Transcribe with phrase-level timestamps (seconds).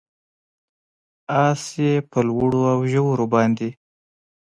[1.45, 3.69] اس یې په لوړو اوژورو باندې،